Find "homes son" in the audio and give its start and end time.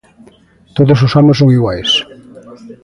1.17-1.49